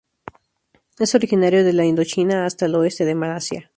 [0.97, 3.69] Es originario de Indochina hasta el oeste de Malasia.